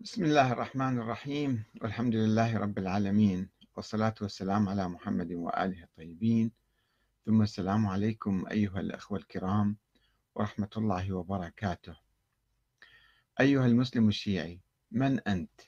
بسم 0.00 0.24
الله 0.24 0.52
الرحمن 0.52 0.98
الرحيم 0.98 1.64
والحمد 1.82 2.14
لله 2.14 2.58
رب 2.58 2.78
العالمين 2.78 3.48
والصلاة 3.76 4.14
والسلام 4.20 4.68
على 4.68 4.88
محمد 4.88 5.32
وآله 5.32 5.82
الطيبين 5.82 6.52
ثم 7.26 7.42
السلام 7.42 7.86
عليكم 7.86 8.44
أيها 8.50 8.80
الأخوة 8.80 9.18
الكرام 9.18 9.76
ورحمة 10.34 10.70
الله 10.76 11.12
وبركاته 11.12 11.96
أيها 13.40 13.66
المسلم 13.66 14.08
الشيعي 14.08 14.60
من 14.90 15.20
أنت؟ 15.20 15.60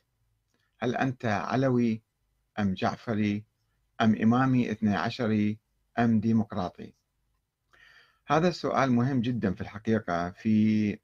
هل 0.81 0.97
أنت 0.97 1.25
علوي 1.25 2.03
أم 2.59 2.75
جعفري 2.75 3.45
أم 4.01 4.15
إمامي 4.23 4.71
اثني 4.73 4.97
عشري 4.97 5.59
أم 5.99 6.21
ديمقراطي؟ 6.21 6.95
هذا 8.27 8.49
السؤال 8.49 8.93
مهم 8.93 9.21
جدا 9.21 9.55
في 9.55 9.61
الحقيقة 9.61 10.31
في 10.31 10.99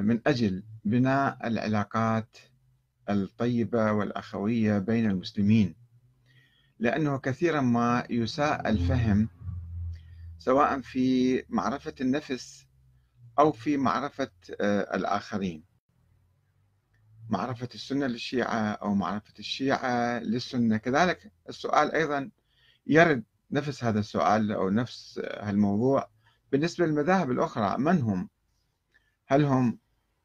من 0.00 0.20
أجل 0.26 0.62
بناء 0.84 1.48
العلاقات 1.48 2.36
الطيبة 3.10 3.92
والأخوية 3.92 4.78
بين 4.78 5.10
المسلمين 5.10 5.74
لأنه 6.78 7.18
كثيرا 7.18 7.60
ما 7.60 8.06
يساء 8.10 8.68
الفهم 8.68 9.28
سواء 10.38 10.80
في 10.80 11.44
معرفة 11.48 11.94
النفس 12.00 12.66
أو 13.38 13.52
في 13.52 13.76
معرفة 13.76 14.30
آه، 14.60 14.96
الآخرين. 14.96 15.64
معرفة 17.28 17.68
السنة 17.74 18.06
للشيعة 18.06 18.72
أو 18.72 18.94
معرفة 18.94 19.34
الشيعة 19.38 20.18
للسنة. 20.18 20.76
كذلك 20.76 21.32
السؤال 21.48 21.92
أيضا 21.92 22.30
يرد 22.86 23.24
نفس 23.50 23.84
هذا 23.84 24.00
السؤال 24.00 24.52
أو 24.52 24.70
نفس 24.70 25.20
هالموضوع 25.24 26.10
بالنسبة 26.52 26.86
للمذاهب 26.86 27.30
الأخرى. 27.30 27.78
من 27.78 28.00
هم؟ 28.02 28.28
هل 29.30 29.44
هم 29.44 29.78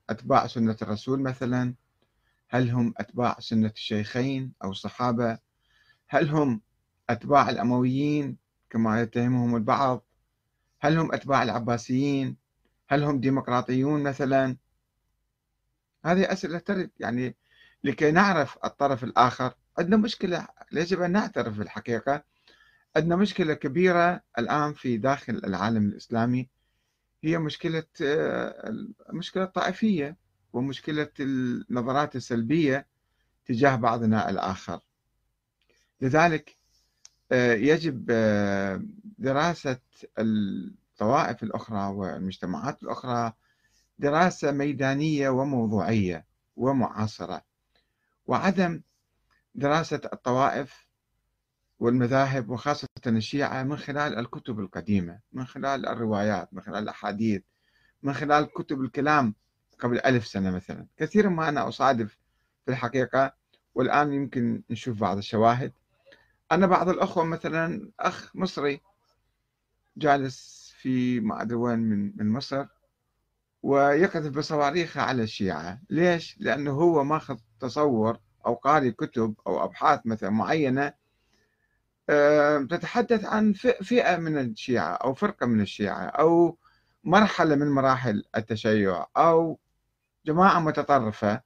أتباع 0.10 0.48
سنة 0.48 0.78
الرسول 0.82 1.22
مثلا؟ 1.22 1.74
هل 2.50 2.70
هم 2.70 2.94
أتباع 2.98 3.38
سنة 3.40 3.72
الشيخين 3.76 4.54
أو 4.64 4.72
الصحابة؟ 4.72 5.38
هل 6.08 6.30
هم 6.30 6.62
أتباع 7.10 7.50
الأمويين 7.50 8.38
كما 8.70 9.02
يتهمهم 9.02 9.56
البعض؟ 9.56 10.06
هل 10.82 10.98
هم 10.98 11.14
أتباع 11.14 11.44
العباسيين؟ 11.44 12.38
هل 12.88 13.04
هم 13.04 13.20
ديمقراطيون 13.20 14.04
مثلا؟ 14.04 14.58
هذه 16.06 16.32
أسئلة 16.32 16.58
ترد 16.58 16.92
يعني 17.00 17.36
لكي 17.84 18.12
نعرف 18.12 18.58
الطرف 18.66 19.04
الآخر 19.04 19.54
عندنا 19.78 19.98
مشكلة 19.98 20.48
يجب 20.72 21.02
أن 21.02 21.12
نعترف 21.12 21.58
بالحقيقة؟ 21.58 22.24
عندنا 22.96 23.16
مشكلة 23.16 23.54
كبيرة 23.54 24.22
الآن 24.40 24.74
في 24.74 24.98
داخل 24.98 25.42
العالم 25.44 25.88
الإسلامي. 25.88 26.50
هي 27.24 27.38
مشكلة 27.38 27.84
مشكلة 29.10 29.46
طائفية 29.46 30.18
ومشكلة 30.54 31.10
النظرات 31.20 32.16
السلبية 32.16 32.88
تجاه 33.46 33.76
بعضنا 33.76 34.30
الآخر. 34.30 34.80
لذلك 36.02 36.58
يجب 37.32 38.06
دراسة 39.18 39.80
الطوائف 40.20 41.44
الأخرى 41.44 41.88
والمجتمعات 41.88 42.84
الأخرى 42.84 43.34
دراسة 44.00 44.52
ميدانية 44.52 45.30
وموضوعية 45.30 46.26
ومعاصرة. 46.56 47.42
وعدم 48.28 48.82
دراسة 49.56 50.02
الطوائف 50.14 50.88
والمذاهب 51.80 52.50
وخاصة 52.50 52.88
الشيعة 53.08 53.64
من 53.64 53.78
خلال 53.78 54.20
الكتب 54.20 54.60
القديمة 54.60 55.20
من 55.34 55.46
خلال 55.46 55.86
الروايات 55.86 56.54
من 56.54 56.62
خلال 56.62 56.84
الأحاديث 56.84 57.42
من 58.04 58.14
خلال 58.14 58.54
كتب 58.54 58.82
الكلام 58.82 59.36
قبل 59.80 60.00
ألف 60.00 60.28
سنة 60.28 60.52
مثلا. 60.52 60.88
كثيرا 60.98 61.30
ما 61.30 61.50
أنا 61.50 61.68
أصادف 61.68 62.18
في 62.66 62.72
الحقيقة 62.72 63.34
والآن 63.76 64.14
يمكن 64.14 64.64
نشوف 64.70 65.00
بعض 65.00 65.18
الشواهد. 65.18 65.74
أنا 66.52 66.68
بعض 66.68 66.90
الأخوة 66.90 67.24
مثلا 67.26 67.92
أخ 68.00 68.32
مصري 68.36 68.82
جالس 69.98 70.70
في 70.78 71.20
ما 71.20 71.42
أدري 71.42 71.56
وين 71.56 71.80
من 71.80 72.18
من 72.18 72.30
مصر 72.30 72.66
ويقذف 73.64 74.38
بصواريخه 74.38 75.02
على 75.02 75.24
الشيعة. 75.24 75.82
ليش؟ 75.90 76.38
لأنه 76.40 76.72
هو 76.72 77.04
ماخذ 77.04 77.38
تصور 77.60 78.20
أو 78.46 78.54
قاري 78.54 78.92
كتب 78.92 79.36
أو 79.48 79.64
أبحاث 79.64 80.00
مثلا 80.06 80.30
معينة 80.30 80.94
تتحدث 82.70 83.26
عن 83.26 83.54
فئة 83.82 84.18
من 84.18 84.38
الشيعة 84.38 84.94
أو 84.94 85.14
فرقة 85.14 85.46
من 85.46 85.62
الشيعة 85.62 86.06
أو 86.06 86.58
مرحلة 87.04 87.56
من 87.56 87.72
مراحل 87.72 88.24
التشيع 88.38 89.08
أو 89.18 89.60
جماعة 90.26 90.60
متطرفة 90.60 91.42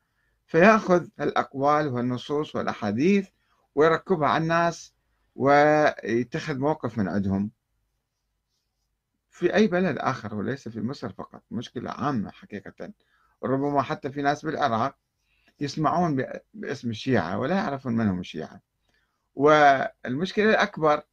فيأخذ 0.47 1.07
الأقوال 1.21 1.87
والنصوص 1.87 2.55
والأحاديث 2.55 3.29
ويركبها 3.75 4.27
على 4.27 4.43
الناس 4.43 4.93
ويتخذ 5.35 6.57
موقف 6.57 6.97
من 6.97 7.07
عندهم. 7.07 7.51
في 9.29 9.55
أي 9.55 9.67
بلد 9.67 9.97
آخر 9.97 10.35
وليس 10.35 10.69
في 10.69 10.81
مصر 10.81 11.09
فقط 11.09 11.43
مشكلة 11.51 11.91
عامة 11.91 12.31
حقيقة. 12.31 12.93
ربما 13.43 13.81
حتى 13.81 14.11
في 14.11 14.21
ناس 14.21 14.45
بالعراق 14.45 14.95
يسمعون 15.59 16.23
باسم 16.53 16.89
الشيعة 16.89 17.39
ولا 17.39 17.55
يعرفون 17.55 17.93
من 17.93 18.07
هم 18.07 18.19
الشيعة. 18.19 18.61
والمشكلة 19.37 20.49
الأكبر 20.49 21.03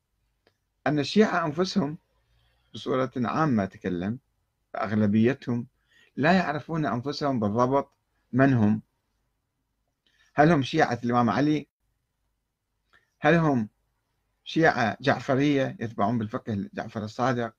أن 0.87 0.99
الشيعة 0.99 1.47
أنفسهم 1.47 1.99
بصورة 2.75 3.13
عامة 3.17 3.65
أتكلم 3.65 4.19
أغلبيتهم 4.77 5.67
لا 6.17 6.33
يعرفون 6.33 6.87
أنفسهم 6.87 7.41
بالضبط 7.41 7.93
من 8.33 8.53
هم. 8.53 8.83
هل 10.35 10.53
هم 10.53 10.63
شيعة 10.63 11.01
الإمام 11.05 11.31
علي؟ 11.31 11.69
هل 13.21 13.35
هم 13.35 13.69
شيعة 14.45 14.97
جعفرية 15.01 15.77
يتبعون 15.81 16.19
بالفقه 16.19 16.69
جعفر 16.75 17.05
الصادق؟ 17.05 17.55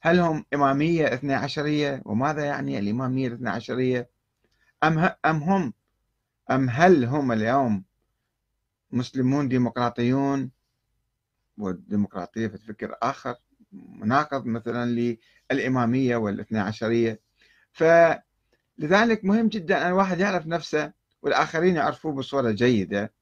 هل 0.00 0.20
هم 0.20 0.44
إمامية 0.54 1.14
اثنى 1.14 1.34
عشرية؟ 1.34 2.02
وماذا 2.04 2.44
يعني 2.44 2.78
الإمامية 2.78 3.28
الاثنى 3.28 3.50
عشرية؟ 3.50 4.10
أم, 4.84 4.98
أم 5.24 5.42
هم 5.42 5.72
أم 6.50 6.70
هل 6.70 7.04
هم 7.04 7.32
اليوم 7.32 7.84
مسلمون 8.94 9.48
ديمقراطيون 9.48 10.50
والديمقراطية 11.58 12.46
في 12.46 12.58
فكر 12.58 12.96
آخر 13.02 13.34
مناقض 13.72 14.46
مثلا 14.46 15.16
للإمامية 15.50 16.16
والإثنى 16.16 16.58
عشرية. 16.58 17.20
فلذلك 17.72 19.24
مهم 19.24 19.48
جدا 19.48 19.82
أن 19.82 19.86
الواحد 19.88 20.20
يعرف 20.20 20.46
نفسه 20.46 20.92
والآخرين 21.22 21.76
يعرفوه 21.76 22.12
بصورة 22.12 22.50
جيدة. 22.50 23.12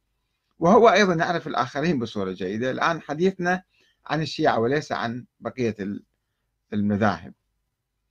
وهو 0.59 0.89
أيضا 0.89 1.15
يعرف 1.15 1.47
الآخرين 1.47 1.99
بصورة 1.99 2.33
جيدة. 2.33 2.71
الآن 2.71 3.01
حديثنا 3.01 3.63
عن 4.07 4.23
الشيعة 4.23 4.59
وليس 4.59 4.93
عن 4.93 5.25
بقية 5.41 5.77
المذاهب. 6.73 7.35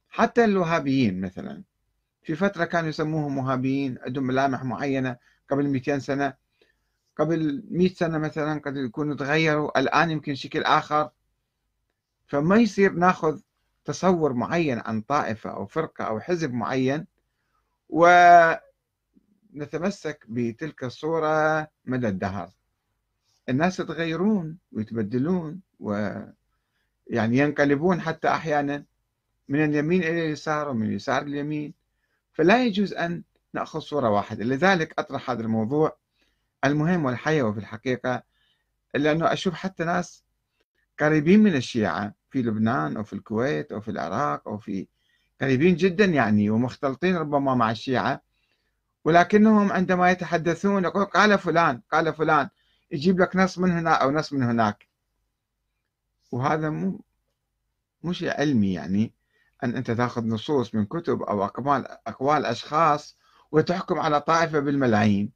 حتى 0.09 0.45
الوهابيين 0.45 1.21
مثلا 1.21 1.63
في 2.23 2.35
فترة 2.35 2.65
كانوا 2.65 2.89
يسموهم 2.89 3.37
وهابيين 3.37 3.97
عندهم 4.01 4.23
ملامح 4.23 4.63
معينة 4.63 5.17
قبل 5.49 5.67
200 5.67 5.99
سنة. 5.99 6.33
قبل 7.21 7.63
100 7.69 7.89
سنة 7.89 8.17
مثلا 8.17 8.59
قد 8.59 8.77
يكونوا 8.77 9.15
تغيروا 9.15 9.79
الآن 9.79 10.11
يمكن 10.11 10.35
شكل 10.35 10.63
آخر. 10.63 11.09
فما 12.27 12.55
يصير 12.55 12.93
ناخذ 12.93 13.39
تصور 13.85 14.33
معين 14.33 14.79
عن 14.79 15.01
طائفة 15.01 15.49
أو 15.49 15.65
فرقة 15.65 16.03
أو 16.03 16.19
حزب 16.19 16.53
معين 16.53 17.07
ونتمسك 17.89 18.59
بتلك 20.29 20.83
الصورة 20.83 21.67
مدى 21.85 22.07
الدهر. 22.07 22.49
الناس 23.49 23.79
يتغيرون 23.79 24.57
ويتبدلون 24.71 25.61
ويعني 25.79 27.37
ينقلبون 27.37 28.01
حتى 28.01 28.27
أحيانا 28.27 28.83
من 29.47 29.65
اليمين 29.65 30.03
إلى 30.03 30.25
اليسار 30.25 30.69
ومن 30.69 30.85
اليسار 30.85 31.21
اليمين 31.21 31.73
فلا 32.33 32.65
يجوز 32.65 32.93
أن 32.93 33.23
نأخذ 33.53 33.79
صورة 33.79 34.09
واحدة. 34.09 34.43
لذلك 34.43 34.93
أطرح 34.99 35.29
هذا 35.29 35.41
الموضوع 35.41 35.97
المهم 36.65 37.05
والحيوي 37.05 37.53
في 37.53 37.59
الحقيقة 37.59 38.23
لأنه 38.95 39.33
أشوف 39.33 39.53
حتى 39.53 39.83
ناس 39.83 40.23
قريبين 40.99 41.39
من 41.39 41.55
الشيعة 41.55 42.13
في 42.29 42.41
لبنان 42.41 42.97
أو 42.97 43.03
في 43.03 43.13
الكويت 43.13 43.71
أو 43.71 43.81
في 43.81 43.91
العراق 43.91 44.47
أو 44.47 44.57
في 44.57 44.87
قريبين 45.41 45.75
جدا 45.75 46.05
يعني 46.05 46.49
ومختلطين 46.49 47.15
ربما 47.15 47.55
مع 47.55 47.71
الشيعة 47.71 48.21
ولكنهم 49.05 49.71
عندما 49.71 50.11
يتحدثون 50.11 50.83
يقول 50.83 51.05
قال 51.05 51.39
فلان 51.39 51.81
قال 51.91 52.13
فلان 52.13 52.49
يجيب 52.91 53.19
لك 53.19 53.35
نص 53.35 53.57
من 53.59 53.71
هنا 53.71 53.91
أو 53.93 54.11
نص 54.11 54.33
من 54.33 54.43
هناك. 54.43 54.87
وهذا 56.31 56.69
مو 56.69 57.01
مو 58.03 58.13
شيء 58.13 58.39
علمي 58.39 58.73
يعني 58.73 59.13
أن 59.63 59.75
أنت 59.75 59.91
تأخذ 59.91 60.25
نصوص 60.25 60.75
من 60.75 60.85
كتب 60.85 61.21
أو 61.21 61.45
أقوال 61.45 61.87
أقوال 62.07 62.45
أشخاص 62.45 63.17
وتحكم 63.51 63.99
على 63.99 64.21
طائفة 64.21 64.59
بالملايين. 64.59 65.31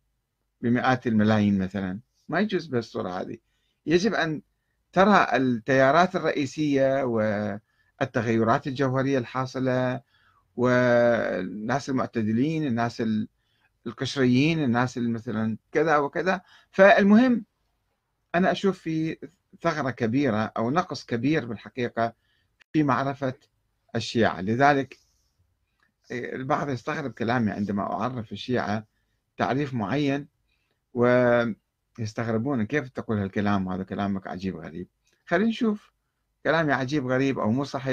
بمئات 0.62 1.08
الملايين 1.08 1.60
مثلا. 1.60 2.00
ما 2.30 2.40
يجوز 2.40 2.66
بالصورة 2.66 3.22
هذه. 3.22 3.38
يجب 3.86 4.14
أن 4.14 4.42
ترى 4.94 5.28
التيارات 5.34 6.16
الرئيسية 6.16 7.04
والتغيرات 7.04 8.68
الجوهرية 8.68 9.18
الحاصلة 9.18 10.02
والناس 10.56 11.90
المعتدلين 11.90 12.68
الناس 12.68 13.04
القشريين 13.88 14.64
الناس 14.64 14.98
مثلا 14.98 15.58
كذا 15.72 15.98
وكذا. 15.98 16.42
فالمهم 16.72 17.46
أنا 18.36 18.52
أشوف 18.52 18.80
في 18.80 19.18
ثغرة 19.62 19.92
كبيرة 19.92 20.52
أو 20.58 20.72
نقص 20.72 21.06
كبير 21.06 21.46
بالحقيقة 21.46 22.14
في 22.74 22.84
معرفة 22.84 23.34
الشيعة. 23.96 24.42
لذلك 24.42 24.98
البعض 26.12 26.70
يستغرب 26.70 27.12
كلامي 27.12 27.52
عندما 27.52 27.84
أعرف 27.84 28.32
الشيعة 28.32 28.86
تعريف 29.38 29.74
معين 29.74 30.35
ويستغربون 30.96 32.64
كيف 32.64 32.90
تقول 32.90 33.18
هالكلام 33.18 33.70
هذا 33.70 33.84
كلامك 33.84 34.28
عجيب 34.28 34.56
غريب. 34.56 34.88
خلينا 35.26 35.50
نشوف 35.50 35.94
كلامي 36.44 36.74
عجيب 36.74 37.08
غريب 37.08 37.40
أو 37.40 37.52
مو 37.52 37.64
صحيح. 37.64 37.84